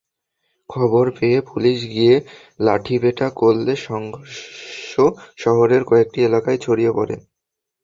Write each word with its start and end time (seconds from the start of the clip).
খবর 0.69 1.05
পেয়ে 1.17 1.39
পুলিশ 1.49 1.79
গিয়ে 1.93 2.15
লাঠিপেটা 2.59 3.27
করলে 3.35 3.73
সংঘর্ষ 3.87 4.91
শহরের 5.37 5.81
কয়েকটি 5.85 6.19
এলাকায় 6.23 6.59
ছড়িয়ে 6.61 6.91
পড়ে। 6.91 7.15